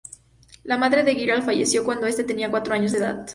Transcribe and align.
La 0.63 0.77
madre 0.83 1.03
de 1.03 1.13
Giral 1.13 1.43
falleció 1.43 1.83
cuando 1.85 2.07
este 2.07 2.23
tenía 2.23 2.49
cuatro 2.49 2.73
años 2.73 2.91
de 2.93 2.97
edad. 2.97 3.25